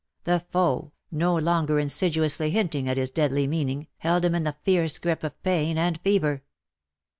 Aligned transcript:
The 0.23 0.39
foe, 0.51 0.93
no 1.11 1.37
longer 1.37 1.77
insidiously 1.77 2.49
hinting 2.49 2.89
at 2.89 2.97
his 2.97 3.11
deadly 3.11 3.45
meaning, 3.45 3.85
held 3.99 4.25
him 4.25 4.33
in 4.33 4.45
the 4.45 4.55
fierce 4.63 4.97
grip 4.97 5.23
of 5.23 5.39
pain 5.43 5.77
and 5.77 6.01
fever. 6.01 6.41